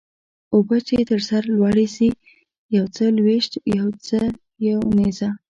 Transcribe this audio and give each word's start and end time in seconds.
اوبه 0.53 0.77
چې 0.87 0.95
تر 1.11 1.19
سر 1.29 1.41
لوړي 1.57 1.87
سي 1.95 2.07
څه 2.17 2.73
يوه 2.77 3.09
لويشت 3.17 3.53
څه 4.07 4.19
يو 4.69 4.79
نيزه. 4.97 5.29